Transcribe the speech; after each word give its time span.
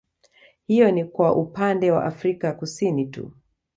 Hiyo 0.67 0.91
ni 0.91 1.05
kwa 1.05 1.35
upande 1.35 1.91
wa 1.91 2.05
afrika 2.05 2.53
Kusini 2.53 3.05
tu 3.05 3.31